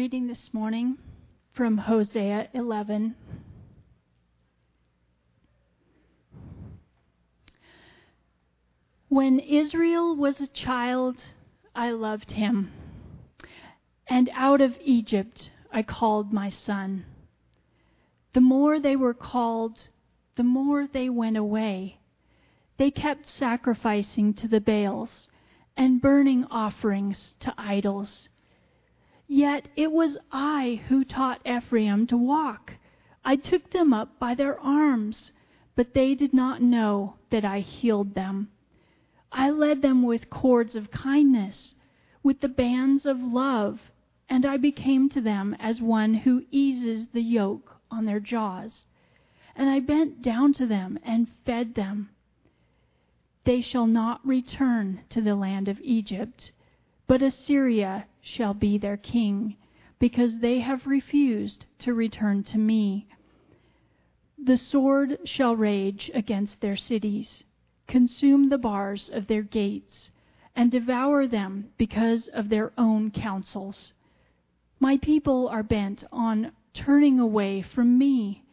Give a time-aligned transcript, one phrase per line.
[0.00, 0.96] reading this morning
[1.52, 3.14] from Hosea 11.
[9.10, 11.16] When Israel was a child,
[11.74, 12.72] I loved him,
[14.06, 17.04] and out of Egypt I called my son.
[18.32, 19.88] The more they were called,
[20.34, 21.98] the more they went away.
[22.78, 25.28] They kept sacrificing to the Baals
[25.76, 28.30] and burning offerings to idols.
[29.32, 32.74] Yet it was I who taught Ephraim to walk.
[33.24, 35.30] I took them up by their arms,
[35.76, 38.50] but they did not know that I healed them.
[39.30, 41.76] I led them with cords of kindness,
[42.24, 43.92] with the bands of love,
[44.28, 48.84] and I became to them as one who eases the yoke on their jaws.
[49.54, 52.10] And I bent down to them and fed them.
[53.44, 56.50] They shall not return to the land of Egypt
[57.10, 59.56] but Assyria shall be their king,
[59.98, 63.08] because they have refused to return to me.
[64.38, 67.42] The sword shall rage against their cities,
[67.88, 70.12] consume the bars of their gates,
[70.54, 73.92] and devour them because of their own counsels.
[74.78, 78.44] My people are bent on turning away from me,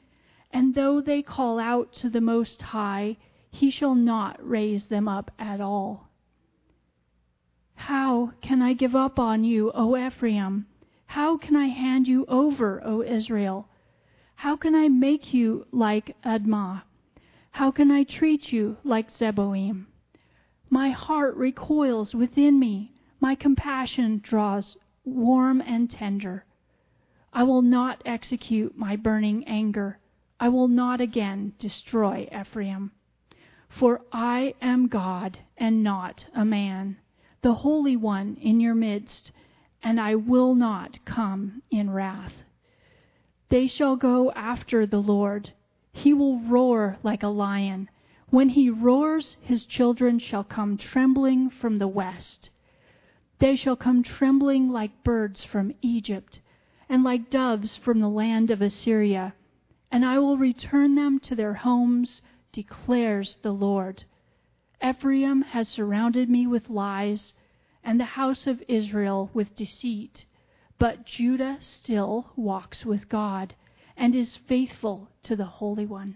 [0.51, 3.17] and though they call out to the Most High,
[3.51, 6.06] he shall not raise them up at all.
[7.81, 10.65] How can I give up on you, O Ephraim?
[11.05, 13.69] How can I hand you over, O Israel?
[14.33, 16.81] How can I make you like Admah?
[17.51, 19.85] How can I treat you like Zeboim?
[20.71, 22.93] My heart recoils within me.
[23.19, 24.75] My compassion draws
[25.05, 26.45] warm and tender.
[27.31, 29.99] I will not execute my burning anger.
[30.39, 32.91] I will not again destroy Ephraim.
[33.69, 36.97] For I am God and not a man
[37.41, 39.31] the Holy One in your midst,
[39.83, 42.43] and I will not come in wrath.
[43.49, 45.53] They shall go after the Lord.
[45.93, 47.89] He will roar like a lion.
[48.29, 52.49] When he roars, his children shall come trembling from the west.
[53.39, 56.41] They shall come trembling like birds from Egypt,
[56.89, 59.33] and like doves from the land of Assyria.
[59.91, 64.03] And I will return them to their homes, declares the Lord.
[64.83, 67.33] Ephraim has surrounded me with lies,
[67.83, 70.25] and the house of Israel with deceit.
[70.77, 73.55] But Judah still walks with God
[73.95, 76.15] and is faithful to the Holy One.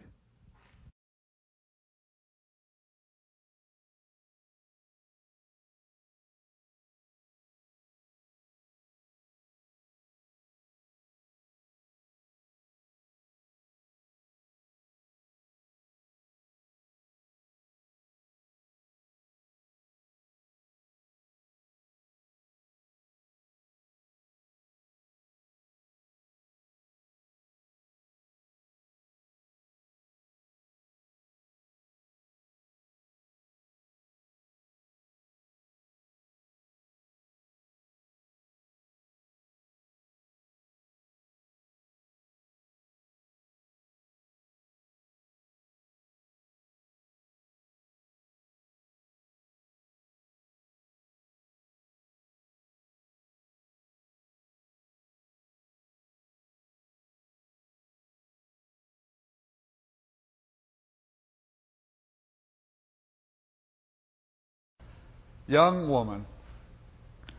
[65.48, 66.26] Young woman,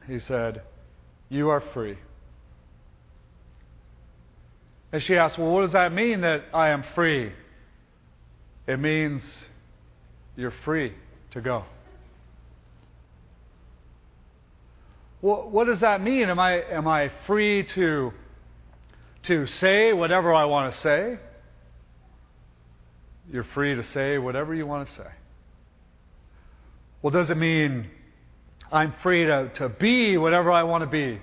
[0.07, 0.63] he said,
[1.29, 1.99] You are free.
[4.93, 7.33] And she asked, Well, what does that mean that I am free?
[8.67, 9.23] It means
[10.37, 10.93] you're free
[11.33, 11.65] to go.
[15.21, 16.29] Well, what does that mean?
[16.29, 18.13] Am I, am I free to,
[19.25, 21.19] to say whatever I want to say?
[23.33, 25.09] You're free to say whatever you want to say.
[27.03, 27.91] Well, does it mean
[28.73, 31.21] I'm free to, to be whatever I want to be.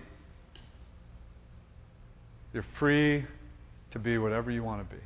[2.54, 3.26] You're free
[3.92, 5.02] to be whatever you want to be.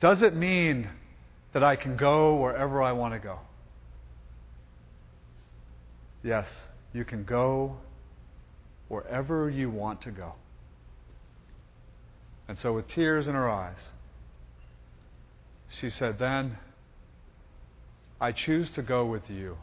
[0.00, 0.88] Does it mean
[1.52, 3.38] that I can go wherever I want to go?
[6.24, 6.48] Yes,
[6.94, 7.76] you can go
[8.88, 10.32] wherever you want to go.
[12.48, 13.78] And so, with tears in her eyes,
[15.80, 16.58] she said, Then
[18.22, 19.56] I choose to go with you.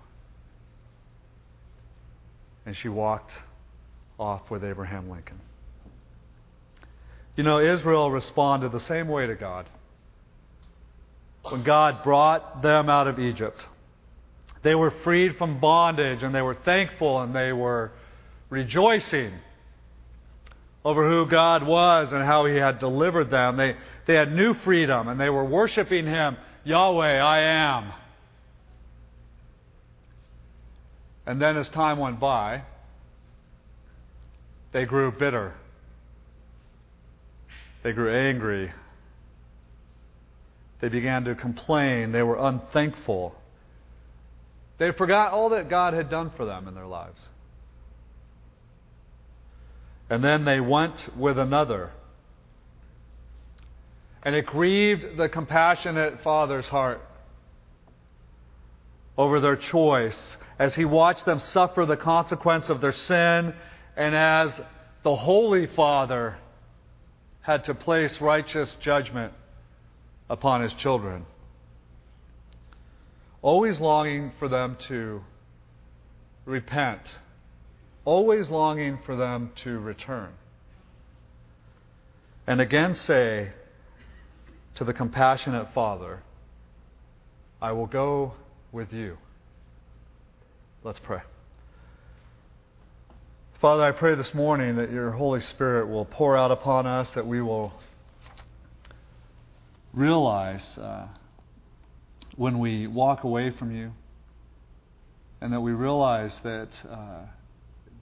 [2.65, 3.31] And she walked
[4.19, 5.39] off with Abraham Lincoln.
[7.37, 9.65] You know, Israel responded the same way to God.
[11.43, 13.65] When God brought them out of Egypt,
[14.61, 17.93] they were freed from bondage and they were thankful and they were
[18.49, 19.31] rejoicing
[20.83, 23.55] over who God was and how He had delivered them.
[23.55, 26.35] They, they had new freedom and they were worshiping Him
[26.65, 27.93] Yahweh, I am.
[31.29, 32.63] And then as time went by,
[34.71, 35.53] they grew bitter.
[37.83, 38.71] They grew angry.
[40.81, 42.13] They began to complain.
[42.13, 43.35] They were unthankful.
[44.79, 47.21] They forgot all that God had done for them in their lives.
[50.09, 51.91] And then they went with another.
[54.23, 57.01] And it grieved the compassionate father's heart
[59.19, 63.53] over their choice as he watched them suffer the consequence of their sin
[63.97, 64.49] and as
[65.03, 66.37] the Holy Father
[67.41, 69.33] had to place righteous judgment
[70.29, 71.25] upon his children.
[73.41, 75.21] Always longing for them to
[76.45, 77.01] repent,
[78.05, 80.29] always longing for them to return.
[82.47, 83.49] And again say
[84.75, 86.23] to the compassionate Father,
[87.61, 88.35] I will go
[88.71, 89.17] with you.
[90.83, 91.19] Let's pray.
[93.59, 97.27] Father, I pray this morning that your Holy Spirit will pour out upon us, that
[97.27, 97.73] we will
[99.93, 101.07] realize uh,
[102.37, 103.91] when we walk away from you,
[105.41, 107.25] and that we realize that, uh,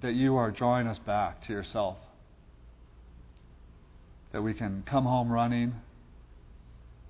[0.01, 1.97] that you are drawing us back to yourself.
[4.33, 5.73] That we can come home running,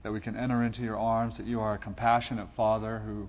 [0.03, 3.27] that we can enter into your arms, that you are a compassionate Father who,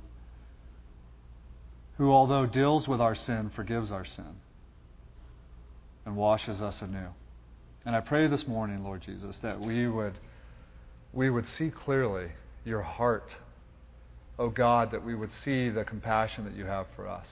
[1.99, 4.37] who although deals with our sin, forgives our sin
[6.07, 7.09] and washes us anew.
[7.85, 10.15] And I pray this morning, Lord Jesus, that we would,
[11.13, 12.29] we would see clearly
[12.65, 13.35] your heart.
[14.39, 17.27] Oh God, that we would see the compassion that you have for us.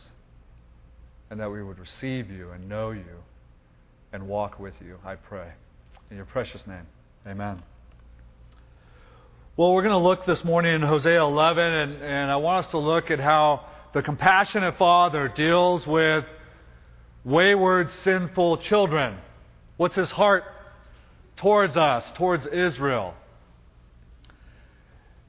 [1.30, 3.22] And that we would receive you and know you
[4.12, 5.48] and walk with you, I pray.
[6.10, 6.86] In your precious name,
[7.26, 7.62] amen.
[9.56, 12.70] Well, we're going to look this morning in Hosea 11, and, and I want us
[12.72, 13.64] to look at how
[13.96, 16.26] the compassionate Father deals with
[17.24, 19.16] wayward, sinful children.
[19.78, 20.44] What's his heart
[21.36, 23.14] towards us, towards Israel?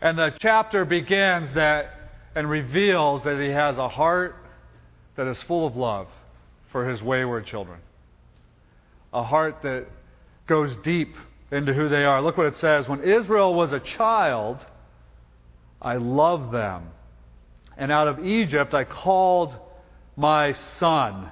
[0.02, 1.94] And the chapter begins that
[2.36, 4.36] and reveals that he has a heart
[5.16, 6.08] that is full of love
[6.70, 7.80] for his wayward children.
[9.14, 9.86] A heart that
[10.46, 11.16] goes deep
[11.52, 12.22] into who they are.
[12.22, 12.86] Look what it says.
[12.90, 14.66] When Israel was a child,
[15.82, 16.90] I loved them.
[17.78, 19.58] And out of Egypt I called
[20.16, 21.32] my son.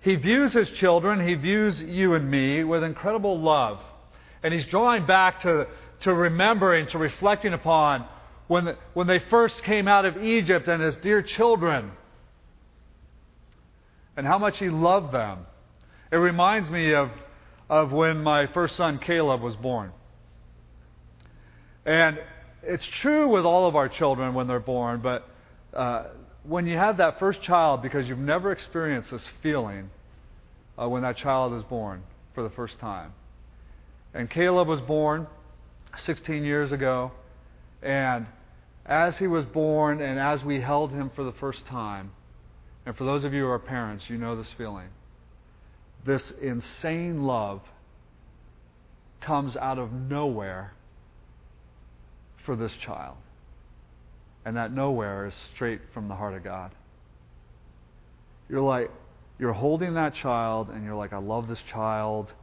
[0.00, 3.80] He views his children, he views you and me with incredible love.
[4.42, 5.66] And he's drawing back to,
[6.00, 8.06] to remembering, to reflecting upon
[8.48, 11.92] when, the, when they first came out of Egypt and his dear children
[14.16, 15.46] and how much he loved them.
[16.10, 17.10] It reminds me of,
[17.68, 19.92] of when my first son Caleb was born.
[21.86, 22.20] And
[22.62, 25.28] it's true with all of our children when they're born, but
[25.74, 26.04] uh,
[26.44, 29.90] when you have that first child because you've never experienced this feeling
[30.80, 32.02] uh, when that child is born
[32.34, 33.12] for the first time.
[34.14, 35.26] And Caleb was born
[35.98, 37.12] 16 years ago,
[37.82, 38.26] and
[38.86, 42.12] as he was born and as we held him for the first time,
[42.86, 44.88] and for those of you who are parents, you know this feeling.
[46.04, 47.60] This insane love
[49.20, 50.72] comes out of nowhere
[52.50, 53.14] for this child.
[54.44, 56.72] And that nowhere is straight from the heart of God.
[58.48, 58.90] You're like,
[59.38, 62.34] you're holding that child and you're like, I love this child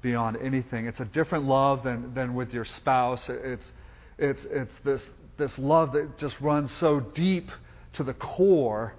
[0.00, 0.86] beyond anything.
[0.86, 3.28] It's a different love than, than with your spouse.
[3.28, 3.72] It's,
[4.16, 7.50] it's, it's this, this love that just runs so deep
[7.92, 8.94] to the core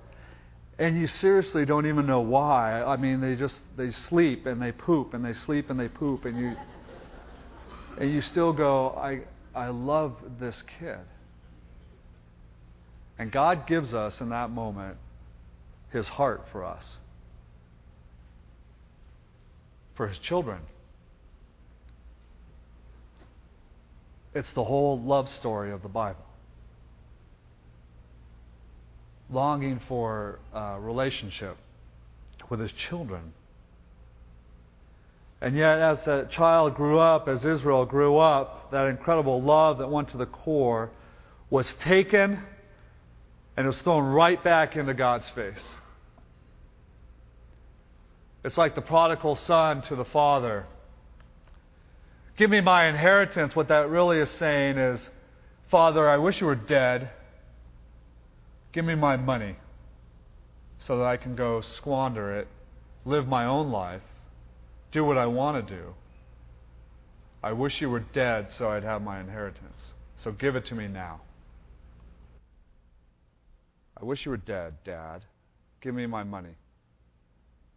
[0.78, 2.84] and you seriously don't even know why.
[2.84, 6.26] I mean, they just they sleep and they poop and they sleep and they poop
[6.26, 6.56] and you
[7.98, 9.22] and you still go, I
[9.56, 11.00] I love this kid.
[13.20, 14.98] And God gives us in that moment
[15.92, 16.84] his heart for us,
[19.96, 20.60] for his children.
[24.34, 26.26] It's the whole love story of the Bible.
[29.30, 31.58] Longing for a relationship
[32.50, 33.34] with his children.
[35.44, 39.92] And yet, as that child grew up, as Israel grew up, that incredible love that
[39.92, 40.90] went to the core
[41.50, 42.40] was taken
[43.58, 45.60] and was thrown right back into God's face.
[48.46, 50.66] It's like the prodigal son to the father.
[52.38, 53.54] Give me my inheritance.
[53.54, 55.10] What that really is saying is,
[55.70, 57.10] Father, I wish you were dead.
[58.72, 59.58] Give me my money.
[60.80, 62.48] so that I can go squander it,
[63.06, 64.02] live my own life,
[64.94, 65.94] do what I want to do.
[67.44, 69.94] I wish you were dead so I'd have my inheritance.
[70.16, 71.20] So give it to me now.
[74.00, 75.24] I wish you were dead, Dad.
[75.82, 76.56] Give me my money.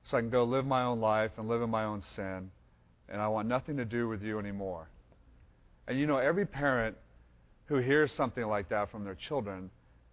[0.04, 2.50] So I can go live my own life and live in my own sin,
[3.08, 4.88] and I want nothing to do with you anymore.
[5.88, 6.96] And you know, every parent
[7.66, 9.70] who hears something like that from their children,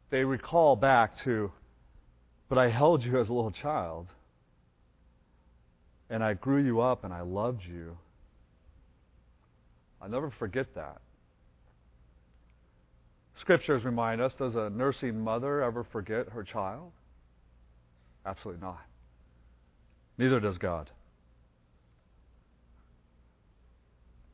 [0.10, 1.52] they recall back to,
[2.50, 4.08] but I held you as a little child,
[6.14, 7.98] and I grew you up, and I loved you.
[10.00, 11.02] I'll never forget that.
[13.40, 16.92] Scriptures remind us does a nursing mother ever forget her child?
[18.28, 18.82] Absolutely not.
[20.20, 20.92] Neither does God.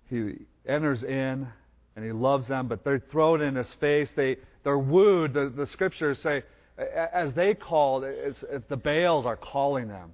[0.10, 0.34] He
[0.68, 1.48] enters in
[1.96, 4.12] and he loves them, but they're thrown in his face.
[4.18, 5.34] They, they're wooed.
[5.34, 6.44] The, the scriptures say,
[6.78, 10.12] as they called, it's, it's, the Baals are calling them.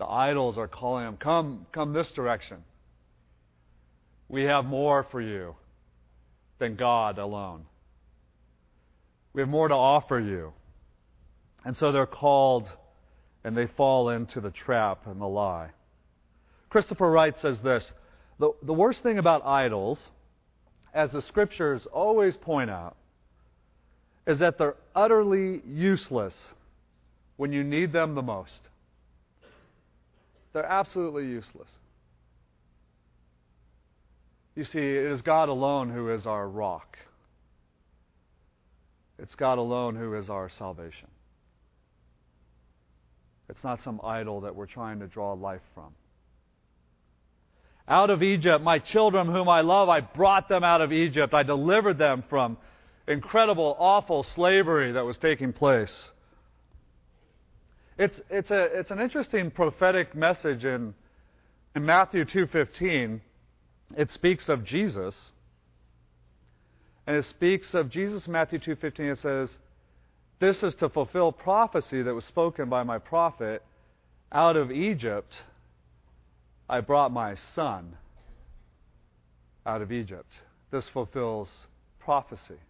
[0.00, 2.64] The idols are calling them, come, come this direction.
[4.30, 5.56] We have more for you
[6.58, 7.66] than God alone.
[9.34, 10.54] We have more to offer you.
[11.66, 12.66] And so they're called
[13.44, 15.68] and they fall into the trap and the lie.
[16.70, 17.92] Christopher Wright says this
[18.38, 20.08] the, the worst thing about idols,
[20.94, 22.96] as the scriptures always point out,
[24.26, 26.34] is that they're utterly useless
[27.36, 28.69] when you need them the most.
[30.52, 31.68] They're absolutely useless.
[34.56, 36.98] You see, it is God alone who is our rock.
[39.18, 41.08] It's God alone who is our salvation.
[43.48, 45.94] It's not some idol that we're trying to draw life from.
[47.88, 51.34] Out of Egypt, my children whom I love, I brought them out of Egypt.
[51.34, 52.56] I delivered them from
[53.08, 56.10] incredible, awful slavery that was taking place.
[58.00, 60.94] It's, it's, a, it's an interesting prophetic message in,
[61.76, 63.20] in Matthew 2.15.
[63.94, 65.32] It speaks of Jesus.
[67.06, 69.00] And it speaks of Jesus in Matthew 2.15.
[69.00, 69.50] It says,
[70.38, 73.62] this is to fulfill prophecy that was spoken by my prophet.
[74.32, 75.42] Out of Egypt
[76.70, 77.98] I brought my son
[79.66, 80.32] out of Egypt.
[80.70, 81.50] This fulfills
[81.98, 82.60] prophecy.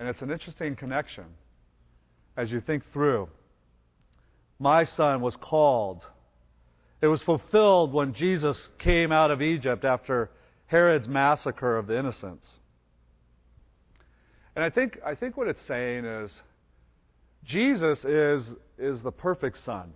[0.00, 1.26] And it's an interesting connection
[2.36, 3.28] as you think through.
[4.58, 6.06] My son was called.
[7.00, 10.30] It was fulfilled when Jesus came out of Egypt after
[10.66, 12.48] Herod's massacre of the innocents.
[14.56, 16.30] And I think, I think what it's saying is
[17.44, 18.42] Jesus is,
[18.78, 19.92] is the perfect Son.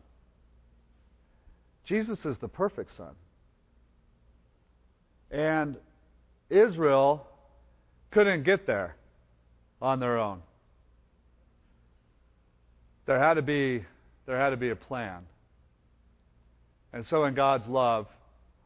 [1.84, 3.14] Jesus is the perfect Son.
[5.30, 5.76] And
[6.50, 7.26] Israel
[8.10, 8.96] couldn't get there
[9.80, 10.42] on their own.
[13.06, 13.84] There had to be,
[14.28, 15.22] there had to be a plan.
[16.92, 18.06] And so, in God's love,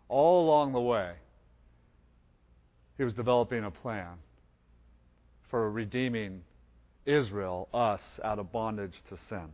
[0.08, 1.12] all along the way,
[2.98, 4.14] He was developing a plan
[5.50, 6.42] for redeeming
[7.06, 9.46] Israel, us, out of bondage to sin.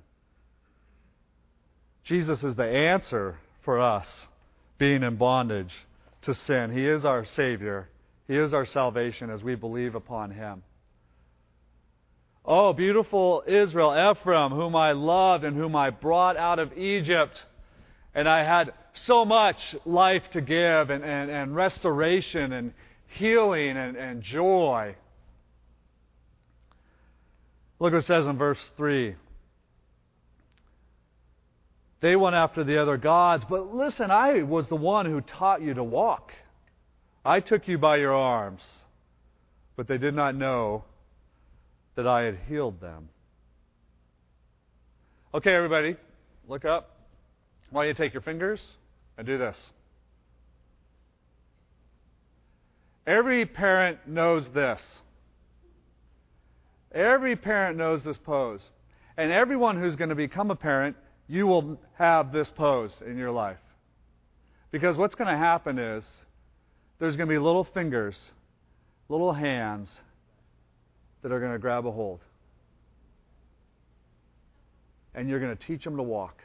[2.04, 4.06] Jesus is the answer for us
[4.78, 5.72] being in bondage
[6.22, 6.72] to sin.
[6.72, 7.86] He is our Savior.
[8.26, 10.62] He is our salvation as we believe upon Him.
[12.50, 17.45] Oh, beautiful Israel, Ephraim, whom I loved and whom I brought out of Egypt.
[18.14, 22.73] And I had so much life to give and, and, and restoration and
[23.19, 24.97] healing and, and joy.
[27.81, 29.14] Look what it says in verse 3.
[32.00, 35.75] They went after the other gods, but listen, I was the one who taught you
[35.75, 36.33] to walk.
[37.26, 38.62] I took you by your arms,
[39.76, 40.85] but they did not know
[41.99, 43.09] that I had healed them.
[45.35, 45.97] Okay, everybody,
[46.49, 46.97] look up.
[47.73, 48.61] Why don't you take your fingers
[49.17, 49.57] and do this?
[53.05, 54.78] Every parent knows this.
[56.95, 58.61] Every parent knows this pose.
[59.17, 60.95] And everyone who's going to become a parent,
[61.26, 63.59] you will have this pose in your life.
[64.71, 66.05] Because what's going to happen is
[67.00, 68.14] there's going to be little fingers,
[69.09, 69.88] little hands
[71.22, 72.20] that are going to grab a hold.
[75.14, 76.42] And you're going to teach them to walk.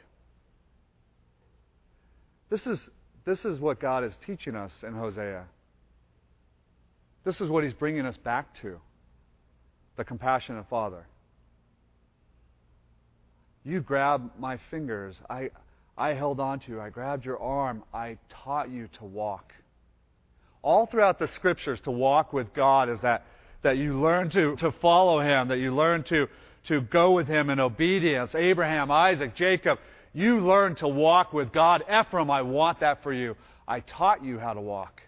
[2.50, 2.78] This is,
[3.24, 5.44] this is what God is teaching us in Hosea.
[7.24, 8.78] This is what He's bringing us back to
[9.96, 11.06] the compassionate Father.
[13.64, 15.16] You grabbed my fingers.
[15.30, 15.50] I,
[15.96, 16.80] I held on to you.
[16.80, 17.82] I grabbed your arm.
[17.94, 19.52] I taught you to walk.
[20.62, 23.26] All throughout the scriptures, to walk with God is that,
[23.64, 26.28] that you learn to, to follow Him, that you learn to,
[26.68, 28.34] to go with him in obedience.
[28.34, 29.78] Abraham, Isaac, Jacob,
[30.12, 31.82] you learned to walk with God.
[31.82, 33.36] Ephraim, I want that for you.
[33.66, 35.02] I taught you how to walk.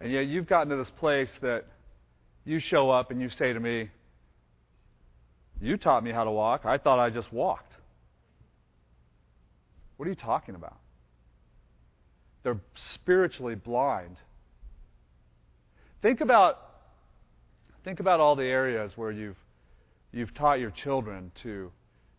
[0.00, 1.64] And yet you've gotten to this place that
[2.44, 3.90] you show up and you say to me,
[5.60, 6.64] You taught me how to walk.
[6.64, 7.76] I thought I just walked.
[9.96, 10.78] What are you talking about?
[12.42, 12.60] They're
[12.94, 14.16] spiritually blind.
[16.02, 16.58] Think about,
[17.84, 19.36] think about all the areas where you've,
[20.12, 21.70] you've taught your children to,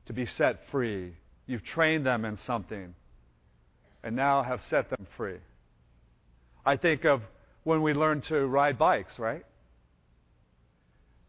[0.06, 1.14] to be set free.
[1.48, 2.94] You've trained them in something
[4.04, 5.38] and now have set them free.
[6.64, 7.22] I think of
[7.64, 9.44] when we learned to ride bikes, right?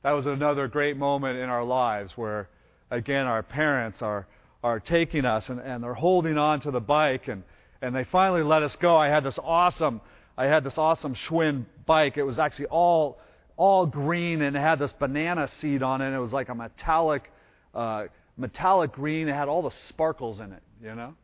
[0.03, 2.49] That was another great moment in our lives where,
[2.91, 4.27] again, our parents are,
[4.63, 7.45] are taking us and, and they're holding on to the bike and,
[7.81, 8.97] and they finally let us go.
[8.97, 10.03] I had this awesome,
[10.37, 12.17] I had this awesome Schwinn bike.
[12.17, 13.19] It was actually all,
[13.57, 16.15] all green and it had this banana seed on it.
[16.15, 17.31] It was like a metallic,
[17.75, 18.05] uh,
[18.37, 19.29] metallic green.
[19.29, 21.15] It had all the sparkles in it, you know?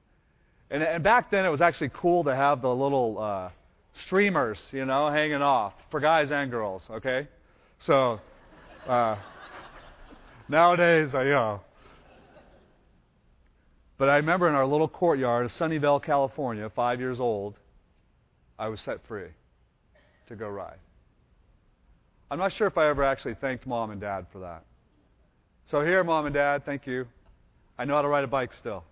[0.71, 3.51] And, and back then it was actually cool to have the little, uh,
[4.07, 7.27] streamers, you know, hanging off for guys and girls, okay?
[7.81, 8.21] So,
[8.87, 9.17] uh,
[10.49, 11.61] nowadays, I, you know.
[13.97, 17.55] But I remember in our little courtyard of Sunnyvale, California, five years old,
[18.57, 19.31] I was set free
[20.29, 20.79] to go ride.
[22.31, 24.65] I'm not sure if I ever actually thanked mom and dad for that.
[25.71, 27.07] So here, mom and dad, thank you.
[27.79, 28.85] I know how to ride a bike still.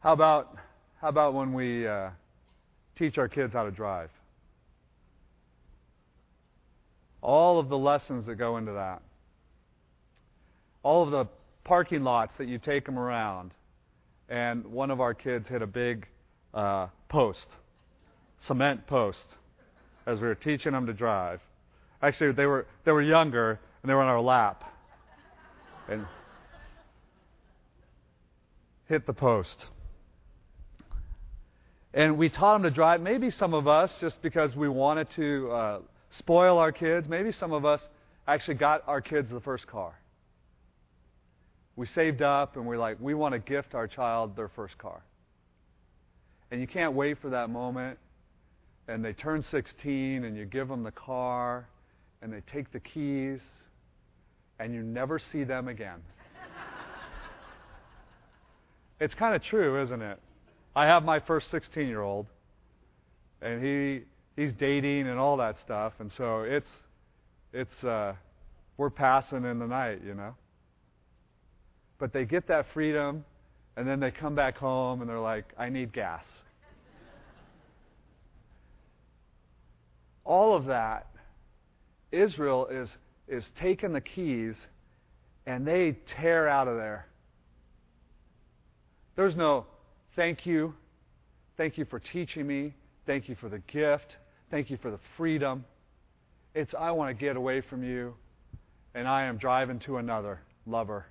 [0.00, 0.56] How about
[1.00, 2.10] how about when we uh,
[2.96, 4.10] teach our kids how to drive?
[7.22, 9.02] All of the lessons that go into that.
[10.82, 11.26] All of the
[11.64, 13.50] parking lots that you take them around.
[14.28, 16.06] And one of our kids hit a big
[16.54, 17.46] uh, post,
[18.40, 19.24] cement post,
[20.06, 21.40] as we were teaching them to drive.
[22.02, 24.64] Actually, they were they were younger and they were on our lap,
[25.88, 26.06] and
[28.88, 29.66] hit the post.
[31.94, 33.00] And we taught them to drive.
[33.00, 35.78] Maybe some of us, just because we wanted to uh,
[36.10, 37.80] spoil our kids, maybe some of us
[38.28, 39.98] actually got our kids the first car.
[41.74, 45.02] We saved up and we're like, we want to gift our child their first car.
[46.50, 47.98] And you can't wait for that moment.
[48.88, 51.68] And they turn 16 and you give them the car
[52.22, 53.40] and they take the keys
[54.58, 56.00] and you never see them again.
[59.00, 60.18] it's kind of true, isn't it?
[60.74, 62.26] I have my first 16 year old,
[63.40, 64.02] and he
[64.40, 66.68] he's dating and all that stuff, and so it's
[67.52, 68.14] it's uh,
[68.76, 70.34] we're passing in the night, you know.
[71.98, 73.24] But they get that freedom,
[73.76, 76.24] and then they come back home and they're like, I need gas.
[80.26, 81.06] All of that,
[82.12, 82.88] Israel is
[83.28, 84.54] is taking the keys
[85.46, 87.06] and they tear out of there.
[89.16, 89.66] There's no
[90.16, 90.74] Thank you.
[91.58, 92.74] Thank you for teaching me.
[93.06, 94.16] Thank you for the gift.
[94.50, 95.64] Thank you for the freedom.
[96.54, 98.14] It's, I want to get away from you,
[98.94, 101.04] and I am driving to another lover.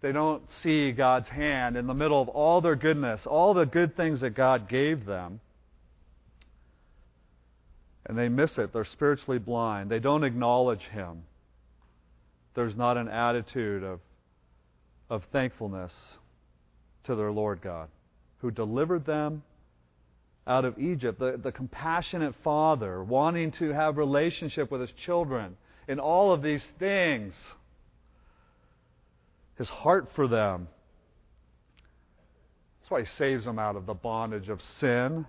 [0.00, 3.96] They don't see God's hand in the middle of all their goodness, all the good
[3.96, 5.40] things that God gave them.
[8.06, 8.72] And they miss it.
[8.72, 9.90] They're spiritually blind.
[9.90, 11.22] They don't acknowledge Him.
[12.54, 14.00] There's not an attitude of,
[15.10, 16.18] of thankfulness
[17.04, 17.88] to their Lord God,
[18.38, 19.42] who delivered them
[20.46, 21.18] out of Egypt.
[21.18, 25.56] The, the compassionate father wanting to have relationship with his children
[25.88, 27.34] in all of these things.
[29.56, 30.68] His heart for them.
[32.80, 35.26] That's why he saves them out of the bondage of sin.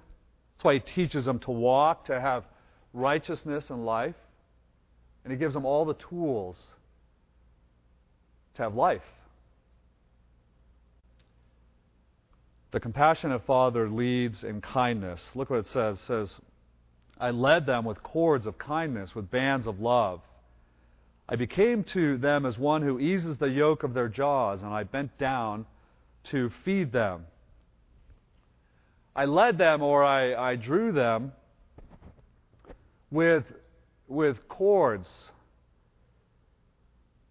[0.56, 2.44] That's why he teaches them to walk, to have
[2.96, 4.16] righteousness and life.
[5.24, 6.56] And he gives them all the tools
[8.56, 9.02] to have life.
[12.72, 15.22] The compassionate father leads in kindness.
[15.34, 15.98] Look what it says.
[15.98, 16.36] It says,
[17.20, 20.22] I led them with cords of kindness, with bands of love.
[21.28, 24.84] I became to them as one who eases the yoke of their jaws, and I
[24.84, 25.66] bent down
[26.32, 27.26] to feed them.
[29.16, 31.32] I led them or I, I drew them
[33.12, 33.44] with,
[34.08, 35.10] with cords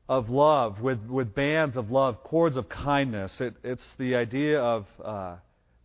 [0.08, 3.40] of love, with, with bands of love, cords of kindness.
[3.40, 5.36] It, it's the idea of uh,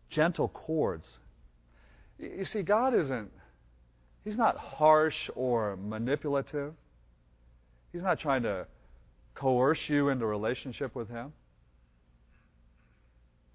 [0.10, 1.08] gentle cords.
[2.18, 3.32] You see, God isn't,
[4.26, 6.74] He's not harsh or manipulative.
[7.94, 8.68] He's not trying to
[9.34, 11.32] coerce you into relationship with Him.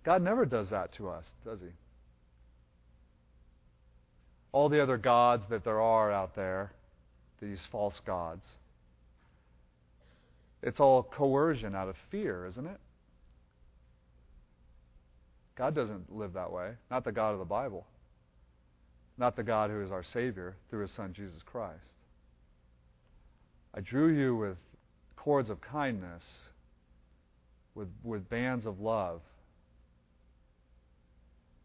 [0.02, 1.68] God never does that to us, does He?
[4.54, 6.70] All the other gods that there are out there,
[7.42, 8.44] these false gods.
[10.62, 12.78] It's all coercion out of fear, isn't it?
[15.58, 16.70] God doesn't live that way.
[16.88, 17.84] Not the God of the Bible.
[19.18, 21.80] Not the God who is our Savior through His Son, Jesus Christ.
[23.74, 24.56] I drew you with
[25.16, 26.22] cords of kindness,
[27.74, 29.20] with, with bands of love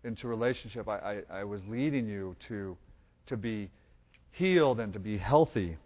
[0.04, 0.88] into relationship.
[0.88, 2.78] I, I, I was leading you to,
[3.28, 3.70] to be
[4.32, 5.78] healed and to be healthy.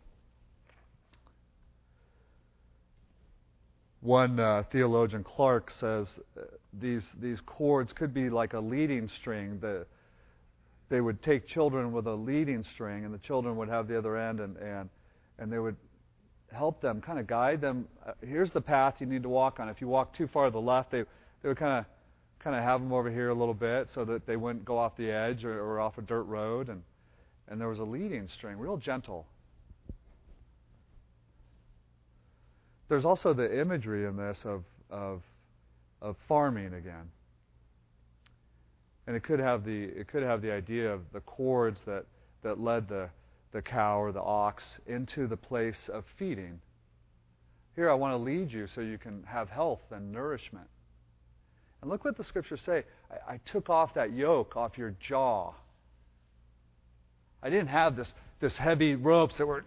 [4.01, 6.41] One uh, theologian, Clarke, says uh,
[6.79, 9.59] these, these cords could be like a leading string.
[9.61, 9.85] The,
[10.89, 14.17] they would take children with a leading string, and the children would have the other
[14.17, 14.89] end, and, and,
[15.39, 15.77] and they would
[16.51, 17.87] help them, kind of guide them.
[18.05, 19.69] Uh, here's the path you need to walk on.
[19.69, 21.03] If you walk too far to the left, they,
[21.41, 21.85] they would kind of
[22.43, 24.97] kind of have them over here a little bit so that they wouldn't go off
[24.97, 26.67] the edge or, or off a dirt road.
[26.67, 26.83] And,
[27.47, 29.25] and there was a leading string, real gentle.
[32.89, 35.21] There's also the imagery in this of, of,
[36.01, 37.09] of farming again.
[39.07, 42.05] And it could have the, it could have the idea of the cords that,
[42.43, 43.09] that led the,
[43.53, 46.59] the cow or the ox into the place of feeding.
[47.75, 50.67] Here, I want to lead you so you can have health and nourishment.
[51.83, 52.85] And look what the scriptures say.
[53.11, 55.51] I, I took off that yoke off your jaw.
[57.43, 58.07] I didn't have this,
[58.39, 59.65] this heavy ropes that were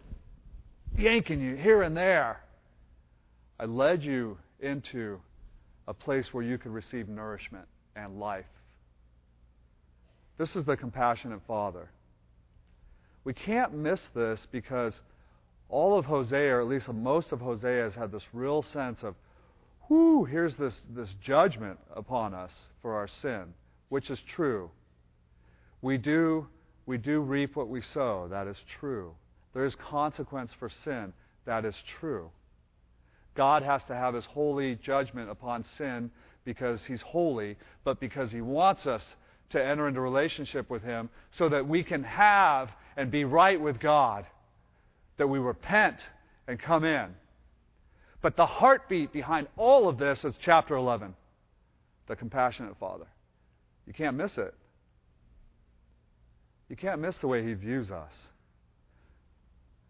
[0.96, 2.40] yanking you here and there.
[3.60, 5.20] I led you into
[5.86, 8.46] a place where you could receive nourishment and life.
[10.38, 11.90] This is the compassionate Father.
[13.24, 14.94] We can't miss this because
[15.68, 19.16] all of Hosea, or at least most of Hosea, has had this real sense of
[19.88, 23.54] whoo, here's this, this judgment upon us for our sin,
[23.88, 24.70] which is true.
[25.82, 26.46] We do,
[26.86, 28.28] we do reap what we sow.
[28.30, 29.12] That is true.
[29.54, 31.12] There is consequence for sin.
[31.44, 32.30] That is true.
[33.36, 36.10] God has to have his holy judgment upon sin
[36.44, 39.02] because he's holy, but because he wants us
[39.50, 43.78] to enter into relationship with him so that we can have and be right with
[43.78, 44.26] God,
[45.18, 45.96] that we repent
[46.48, 47.08] and come in.
[48.26, 51.14] But the heartbeat behind all of this is chapter 11
[52.08, 53.06] the compassionate Father.
[53.86, 54.52] You can't miss it.
[56.68, 58.10] You can't miss the way He views us.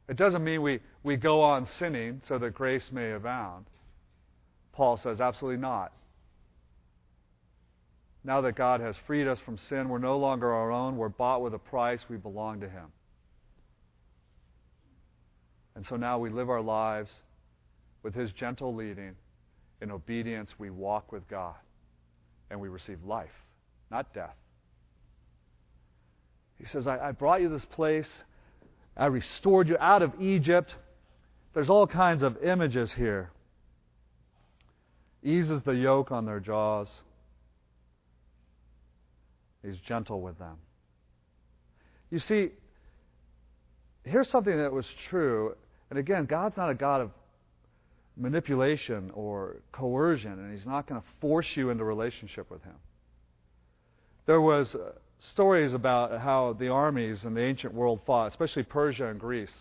[0.06, 3.64] It doesn't mean we, we go on sinning so that grace may abound.
[4.74, 5.94] Paul says, absolutely not.
[8.22, 10.98] Now that God has freed us from sin, we're no longer our own.
[10.98, 12.00] We're bought with a price.
[12.10, 12.88] We belong to Him.
[15.74, 17.10] And so now we live our lives
[18.06, 19.16] with His gentle leading,
[19.82, 21.56] in obedience, we walk with God
[22.52, 23.32] and we receive life,
[23.90, 24.36] not death.
[26.56, 28.08] He says, I, I brought you this place.
[28.96, 30.76] I restored you out of Egypt.
[31.52, 33.32] There's all kinds of images here.
[35.24, 36.88] Eases the yoke on their jaws.
[39.64, 40.58] He's gentle with them.
[42.12, 42.50] You see,
[44.04, 45.56] here's something that was true.
[45.90, 47.10] And again, God's not a God of
[48.16, 52.76] manipulation or coercion, and he's not going to force you into relationship with him.
[54.26, 59.06] There was uh, stories about how the armies in the ancient world fought, especially Persia
[59.06, 59.52] and Greece.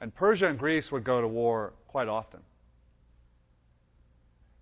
[0.00, 2.40] And Persia and Greece would go to war quite often.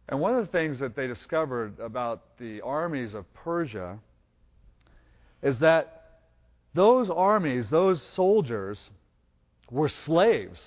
[0.08, 3.98] And one of the things that they discovered about the armies of Persia
[5.42, 6.20] is that
[6.74, 8.90] those armies, those soldiers,
[9.70, 10.60] were slaves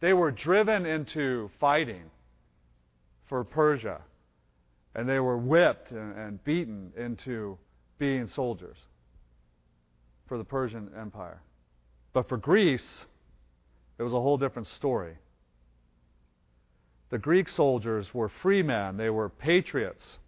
[0.00, 2.04] they were driven into fighting
[3.28, 4.00] for Persia,
[4.94, 7.58] and they were whipped and, and beaten into
[7.98, 8.76] being soldiers
[10.26, 11.40] for the Persian Empire.
[12.12, 13.06] But for Greece,
[13.98, 15.14] it was a whole different story.
[17.10, 20.18] The Greek soldiers were free men, they were patriots.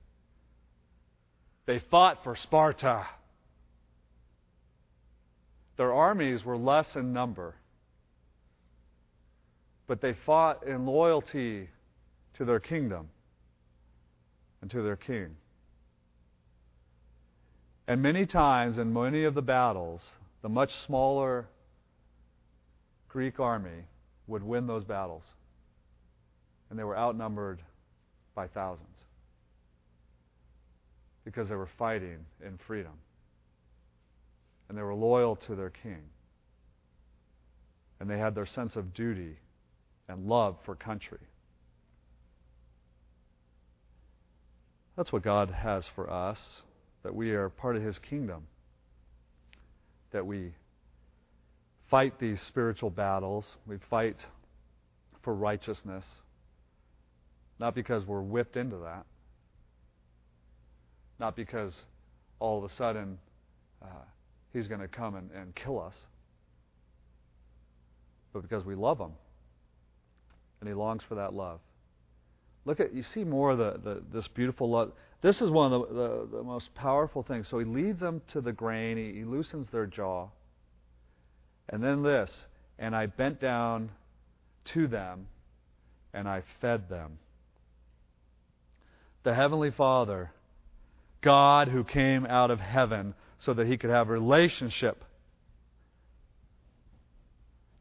[1.67, 3.07] They fought for Sparta.
[5.77, 7.55] Their armies were less in number
[9.91, 11.69] but they fought in loyalty
[12.35, 13.09] to their kingdom
[14.63, 15.35] and to their king.
[17.89, 20.01] And many times in many of the battles,
[20.43, 21.49] the much smaller
[23.09, 23.83] Greek army
[24.29, 25.25] would win those battles.
[26.71, 27.61] And they were outnumbered
[28.37, 28.87] by thousands
[31.25, 32.93] because they were fighting in freedom.
[34.69, 36.03] And they were loyal to their king.
[37.99, 39.37] And they had their sense of duty
[40.11, 41.21] and love for country.
[44.97, 46.39] That's what God has for us,
[47.05, 48.47] that we are part of His kingdom,
[50.13, 50.53] that we
[51.91, 53.47] fight these spiritual battles.
[53.67, 54.17] We fight
[55.23, 56.05] for righteousness,
[57.59, 59.07] not because we're whipped into that,
[61.19, 61.75] not because
[62.41, 63.19] all of a sudden
[63.81, 63.87] uh,
[64.53, 65.95] he's going to come and, and kill us,
[68.33, 69.13] but because we love him
[70.61, 71.61] and he longs for that love.
[72.65, 74.93] Look at you see more of the, the this beautiful love.
[75.23, 77.47] This is one of the, the, the, most powerful things.
[77.49, 78.97] So he leads them to the grain.
[78.97, 80.29] He, he loosens their jaw.
[81.69, 82.31] And then this,
[82.79, 83.91] and I bent down
[84.73, 85.27] to them,
[86.15, 87.19] and I fed them.
[89.25, 90.31] The Heavenly Father,
[91.21, 95.05] God who came out of heaven so that he could have a relationship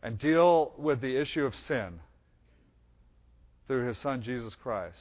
[0.03, 1.99] and deal with the issue of sin
[3.69, 4.97] through his Son Jesus Christ.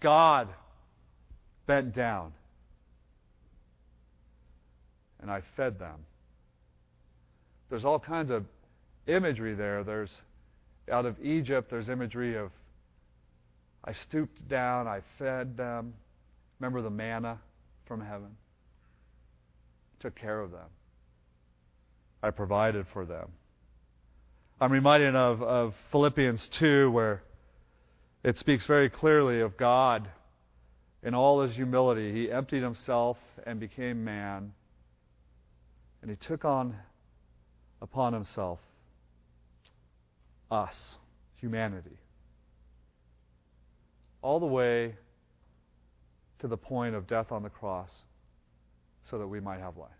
[0.00, 0.48] God
[1.66, 2.32] bent down,
[5.20, 5.98] and I fed them.
[7.68, 8.46] There's all kinds of
[9.06, 9.84] imagery there.
[9.84, 10.10] There's
[10.90, 12.50] out of Egypt, there's imagery of
[13.84, 15.92] I stooped down, I fed them.
[16.58, 17.38] Remember the manna
[17.84, 18.38] from heaven?
[20.00, 20.68] Took care of them.
[22.22, 23.28] I provided for them.
[24.62, 27.22] I'm reminded of, of Philippians 2, where
[28.26, 30.08] it speaks very clearly of God
[31.04, 32.12] in all his humility.
[32.12, 34.52] He emptied himself and became man,
[36.02, 36.74] and he took on
[37.80, 38.58] upon himself
[40.50, 40.96] us,
[41.36, 41.98] humanity,
[44.22, 44.96] all the way
[46.40, 47.92] to the point of death on the cross
[49.08, 49.90] so that we might have life.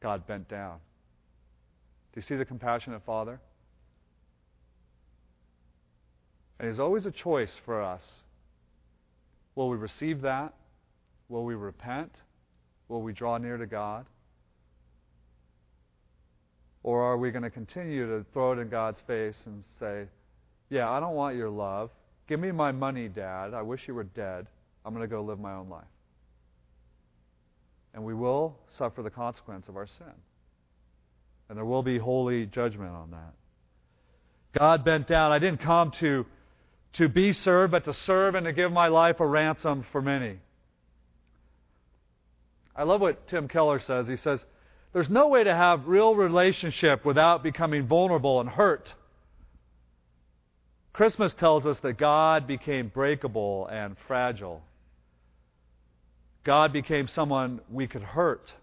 [0.00, 0.78] God bent down.
[2.14, 3.38] Do you see the compassionate Father?
[6.58, 8.02] And there's always a choice for us.
[9.54, 10.54] Will we receive that?
[11.28, 12.12] Will we repent?
[12.88, 14.06] Will we draw near to God?
[16.82, 20.04] Or are we going to continue to throw it in God's face and say,
[20.70, 21.90] Yeah, I don't want your love.
[22.28, 23.54] Give me my money, Dad.
[23.54, 24.46] I wish you were dead.
[24.84, 25.84] I'm going to go live my own life.
[27.92, 30.14] And we will suffer the consequence of our sin.
[31.48, 33.34] And there will be holy judgment on that.
[34.56, 35.32] God bent down.
[35.32, 36.24] I didn't come to,
[36.96, 40.38] to be served, but to serve and to give my life a ransom for many.
[42.74, 44.06] I love what Tim Keller says.
[44.08, 44.44] He says,
[44.92, 48.94] there's no way to have real relationship without becoming vulnerable and hurt.
[50.92, 54.62] Christmas tells us that God became breakable and fragile.
[56.44, 58.54] God became someone we could hurt.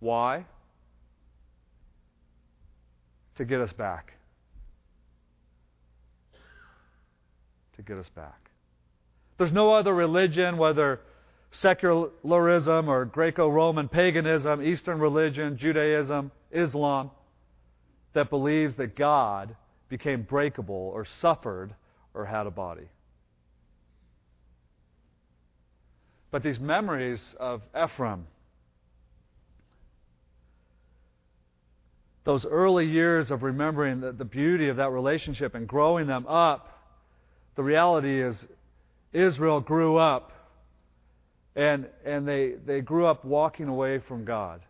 [0.00, 0.46] Why?
[3.36, 4.15] To get us back.
[7.76, 8.50] To get us back.
[9.38, 11.00] There's no other religion, whether
[11.50, 17.10] secularism or Greco Roman paganism, Eastern religion, Judaism, Islam,
[18.14, 19.54] that believes that God
[19.88, 21.74] became breakable or suffered
[22.14, 22.88] or had a body.
[26.30, 28.26] But these memories of Ephraim,
[32.24, 36.75] those early years of remembering the, the beauty of that relationship and growing them up,
[37.56, 38.36] the reality is
[39.12, 40.32] Israel grew up
[41.56, 44.60] and, and they, they grew up walking away from God.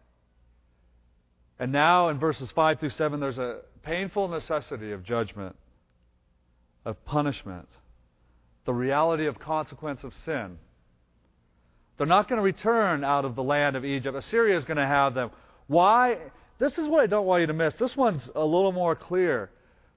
[1.58, 5.56] And now in verses 5 through 7, there's a painful necessity of judgment,
[6.84, 7.68] of punishment,
[8.66, 10.58] the reality of consequence of sin.
[11.96, 14.16] They're not going to return out of the land of Egypt.
[14.16, 15.30] Assyria is going to have them.
[15.66, 16.18] Why?
[16.58, 17.74] This is what I don't want you to miss.
[17.74, 19.50] This one's a little more clear.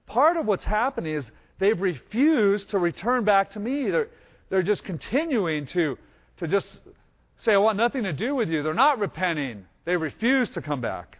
[0.06, 3.90] Part of what's happening is they've refused to return back to me.
[3.90, 4.08] They're,
[4.48, 5.96] they're just continuing to
[6.38, 6.80] to just
[7.38, 8.62] say, I want nothing to do with you.
[8.62, 11.18] They're not repenting, they refuse to come back.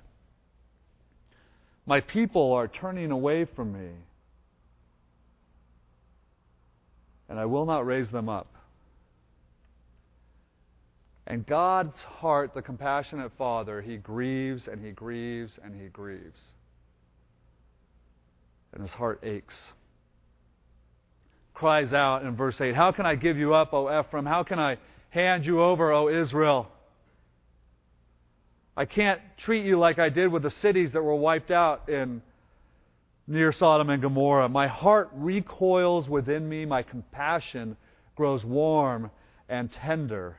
[1.86, 3.90] My people are turning away from me,
[7.28, 8.48] and I will not raise them up.
[11.26, 16.40] And God's heart, the compassionate Father, He grieves and He grieves and He grieves.
[18.72, 19.54] And His heart aches.
[21.60, 24.24] Cries out in verse 8 How can I give you up, O Ephraim?
[24.24, 24.78] How can I
[25.10, 26.68] hand you over, O Israel.
[28.76, 32.22] I can't treat you like I did with the cities that were wiped out in
[33.26, 34.48] near Sodom and Gomorrah.
[34.48, 37.76] My heart recoils within me, my compassion
[38.16, 39.10] grows warm
[39.48, 40.36] and tender.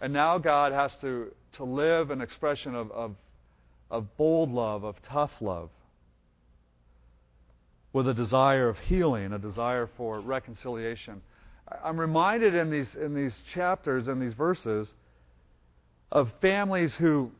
[0.00, 3.16] And now God has to, to live an expression of, of,
[3.90, 5.70] of bold love, of tough love,
[7.92, 11.20] with a desire of healing, a desire for reconciliation.
[11.84, 14.92] I'm reminded in these, in these chapters and these verses
[16.10, 17.30] of families who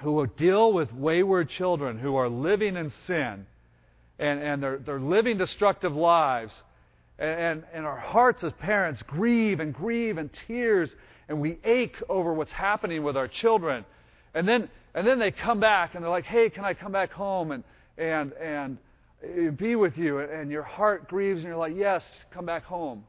[0.00, 3.46] who deal with wayward children who are living in sin
[4.18, 6.52] and, and they're, they're living destructive lives.
[7.18, 10.90] And, and our hearts as parents grieve and grieve and tears,
[11.28, 13.86] and we ache over what's happening with our children.
[14.34, 17.10] And then, and then they come back and they're like, hey, can I come back
[17.10, 17.64] home and,
[17.96, 18.78] and, and
[19.22, 20.18] Uh, be with you?
[20.20, 23.04] And your heart grieves, and you're like, yes, come back home.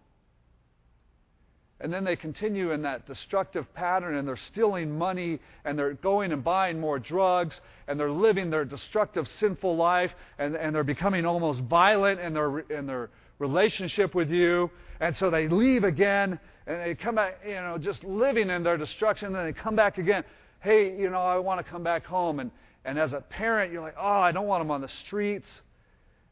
[1.80, 6.32] And then they continue in that destructive pattern and they're stealing money and they're going
[6.32, 11.24] and buying more drugs and they're living their destructive, sinful life and, and they're becoming
[11.26, 14.72] almost violent in their, in their relationship with you.
[15.00, 18.78] And so they leave again and they come back, you know, just living in their
[18.78, 19.28] destruction.
[19.28, 20.24] And then they come back again.
[20.62, 22.40] Hey, you know, I want to come back home.
[22.40, 22.50] And,
[22.86, 25.48] and as a parent, you're like, oh, I don't want them on the streets.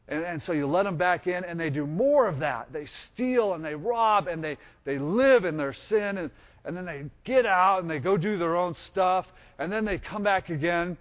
[0.08, 2.72] And, and, so you let them back in, and they do more of that.
[2.72, 6.30] They steal and they rob and they, they live in their sin, and,
[6.64, 9.26] and then they get out and they go do their own stuff,
[9.58, 10.96] and then they come back again,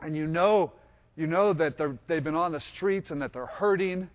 [0.00, 0.72] and you know,
[1.16, 4.08] you know that they've been on the streets and that they're hurting,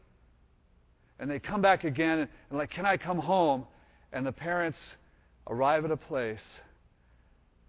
[1.19, 3.65] and they come back again and, and like, can I come home?
[4.13, 4.77] And the parents
[5.47, 6.43] arrive at a place,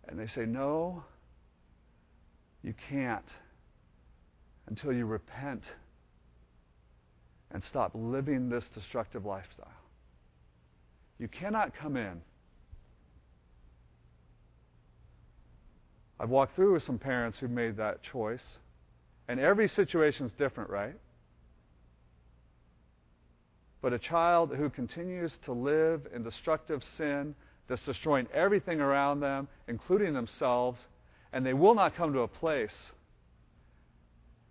[0.07, 1.03] and they say, no,
[2.63, 3.25] you can't
[4.69, 5.63] until you repent
[7.53, 9.69] and stop living this destructive lifestyle.
[11.19, 12.23] You cannot come in.
[16.19, 18.43] I've walked through with some parents who made that choice,
[19.29, 20.95] and every situation is different, right?
[23.83, 27.35] But a child who continues to live in destructive sin
[27.69, 30.79] that's destroying everything around them, including themselves,
[31.33, 32.75] and they will not come to a place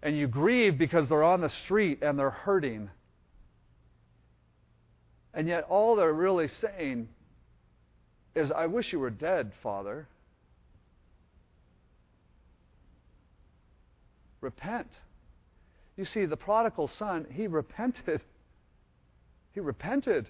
[0.04, 2.90] and you grieve because they're on the street and they're hurting.
[5.34, 7.08] And yet, all they're really saying
[8.36, 10.08] is, I wish you were dead, Father.
[14.42, 14.88] Repent.
[15.96, 18.22] You see, the prodigal son, he repented.
[19.54, 20.28] He repented.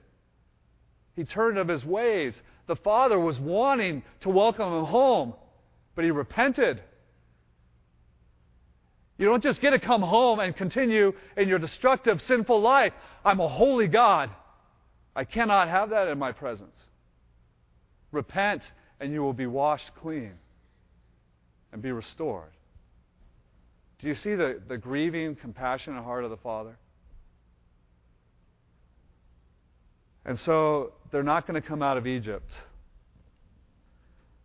[1.15, 2.33] He turned of his ways.
[2.67, 5.33] The father was wanting to welcome him home,
[5.95, 6.81] but he repented.
[9.21, 12.91] You don't just get to come home and continue in your destructive, sinful life.
[13.23, 14.31] I'm a holy God.
[15.15, 16.75] I cannot have that in my presence.
[18.11, 18.63] Repent,
[18.99, 20.31] and you will be washed clean
[21.71, 22.49] and be restored.
[23.99, 26.75] Do you see the, the grieving, compassionate heart of the Father?
[30.25, 32.49] And so they're not going to come out of Egypt.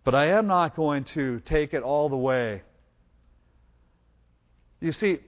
[0.04, 2.60] But I am not going to take it all the way
[4.80, 5.18] you see,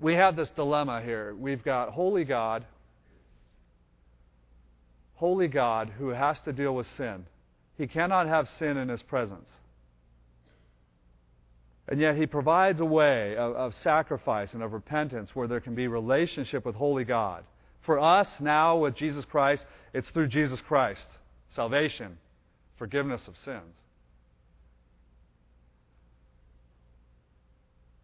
[0.00, 1.34] we have this dilemma here.
[1.34, 2.64] We've got holy God,
[5.14, 7.26] holy God who has to deal with sin.
[7.76, 9.48] He cannot have sin in his presence.
[11.88, 15.74] And yet he provides a way of, of, sacrifice and of repentance where there can
[15.74, 17.44] be relationship with holy God.
[17.82, 21.06] For us now with Jesus Christ, it's through Jesus Christ.
[21.50, 22.18] Salvation,
[22.78, 23.76] forgiveness of sins.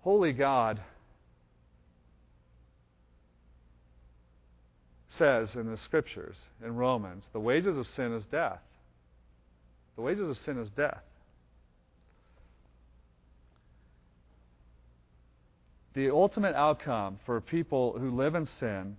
[0.09, 0.81] Holy God
[5.19, 8.63] says in the scriptures, in Romans, the wages of sin is death.
[9.97, 11.03] The wages of sin is death.
[15.93, 18.97] The ultimate outcome for people who live in sin,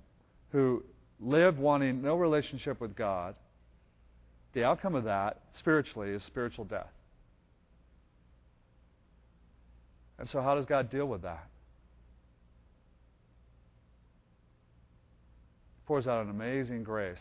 [0.52, 0.84] who
[1.20, 3.34] live wanting no relationship with God,
[4.54, 6.92] the outcome of that, spiritually, is spiritual death.
[10.20, 11.48] And so, how does God deal with that?
[15.78, 17.18] He pours out an amazing grace.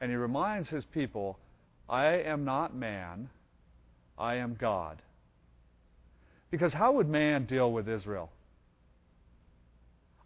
[0.00, 1.38] And He reminds His people
[1.88, 3.30] I am not man,
[4.18, 5.00] I am God.
[6.50, 8.30] Because how would man deal with Israel?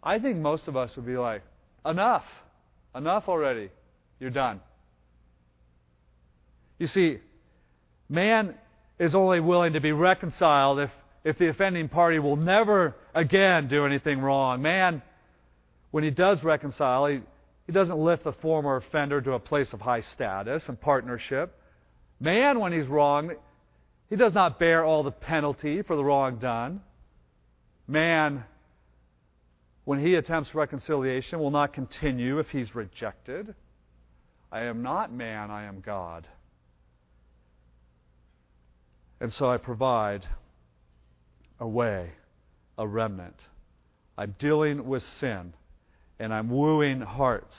[0.03, 1.41] I think most of us would be like,
[1.85, 2.25] enough.
[2.95, 3.69] Enough already.
[4.19, 4.59] You're done.
[6.77, 7.17] You see,
[8.09, 8.55] man
[8.99, 10.91] is only willing to be reconciled if
[11.23, 14.61] if the offending party will never again do anything wrong.
[14.61, 15.01] Man,
[15.91, 17.19] when he does reconcile, he,
[17.65, 21.55] he doesn't lift the former offender to a place of high status and partnership.
[22.19, 23.33] Man, when he's wrong,
[24.09, 26.81] he does not bear all the penalty for the wrong done.
[27.87, 28.43] Man,
[29.85, 33.55] when he attempts reconciliation, will not continue if he's rejected.
[34.51, 36.27] I am not man, I am God.
[39.21, 40.25] And so I provide
[41.59, 42.11] a way,
[42.77, 43.35] a remnant.
[44.17, 45.53] I'm dealing with sin,
[46.19, 47.55] and I'm wooing hearts.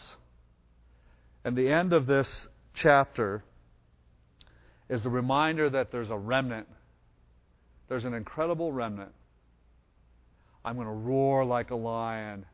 [1.44, 3.42] And the end of this chapter
[4.88, 6.66] is a reminder that there's a remnant
[7.90, 9.10] there's an incredible remnant.
[10.64, 12.46] I'm going to roar like a lion.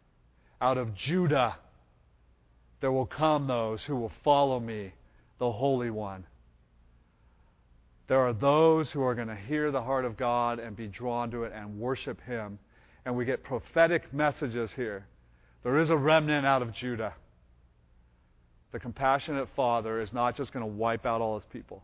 [0.63, 1.57] Out of Judah,
[2.81, 4.95] there will come those who will follow me,
[5.39, 6.25] the Holy One.
[8.09, 11.31] There are those who are going to hear the heart of God and be drawn
[11.33, 12.59] to it and worship Him.
[13.05, 15.07] And we get prophetic messages here.
[15.65, 17.15] There is a remnant out of Judah.
[18.73, 21.83] The compassionate Father is not just going to wipe out all His people.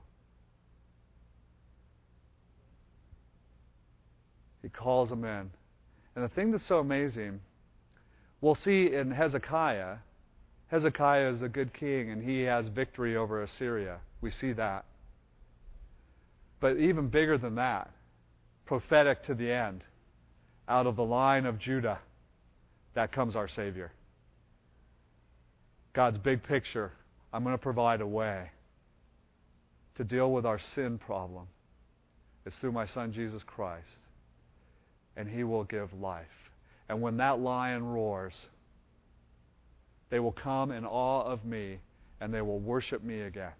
[4.62, 5.50] He calls them in.
[6.14, 7.40] And the thing that's so amazing,
[8.40, 9.96] we'll see in Hezekiah,
[10.68, 13.98] Hezekiah is a good king and he has victory over Assyria.
[14.20, 14.84] We see that.
[16.62, 17.90] But even bigger than that,
[18.66, 19.82] prophetic to the end,
[20.68, 21.98] out of the line of Judah,
[22.94, 23.90] that comes our Savior.
[25.92, 26.92] God's big picture
[27.32, 28.50] I'm going to provide a way
[29.96, 31.46] to deal with our sin problem.
[32.46, 33.88] It's through my Son, Jesus Christ.
[35.16, 36.26] And He will give life.
[36.88, 38.34] And when that lion roars,
[40.10, 41.80] they will come in awe of me
[42.20, 43.52] and they will worship me again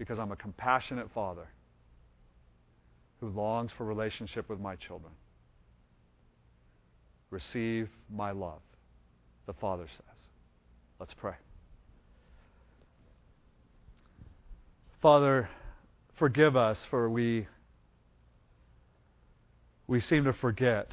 [0.00, 1.46] because I'm a compassionate father
[3.20, 5.12] who longs for relationship with my children.
[7.28, 8.62] Receive my love,
[9.44, 10.16] the Father says.
[10.98, 11.34] Let's pray.
[15.02, 15.50] Father,
[16.18, 17.46] forgive us for we
[19.86, 20.88] we seem to forget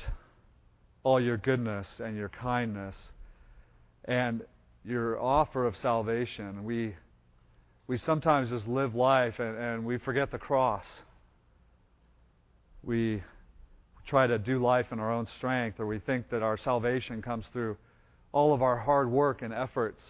[1.03, 2.95] all your goodness and your kindness
[4.03, 4.41] and
[4.83, 6.65] your offer of salvation.
[6.65, 6.95] We
[7.87, 10.85] we sometimes just live life and, and we forget the cross.
[12.83, 13.23] We
[14.05, 17.45] try to do life in our own strength, or we think that our salvation comes
[17.51, 17.77] through
[18.31, 20.01] all of our hard work and efforts.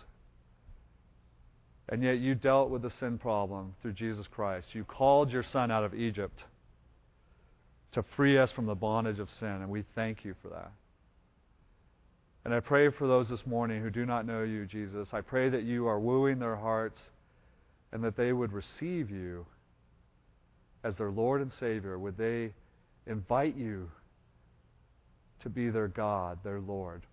[1.89, 4.67] And yet you dealt with the sin problem through Jesus Christ.
[4.73, 6.43] You called your son out of Egypt
[7.93, 10.71] to free us from the bondage of sin, and we thank you for that.
[12.43, 15.09] And I pray for those this morning who do not know you, Jesus.
[15.13, 16.99] I pray that you are wooing their hearts
[17.91, 19.45] and that they would receive you
[20.83, 21.97] as their Lord and Savior?
[21.97, 22.53] Would they
[23.05, 23.89] invite you
[25.41, 27.03] to be their God, their Lord,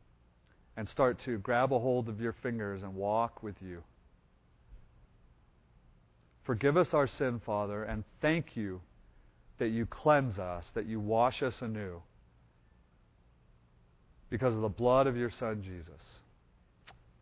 [0.76, 3.82] and start to grab a hold of your fingers and walk with you?
[6.44, 8.80] Forgive us our sin, Father, and thank you
[9.58, 12.02] that you cleanse us, that you wash us anew
[14.28, 16.02] because of the blood of your Son, Jesus.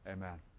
[0.09, 0.52] Amen.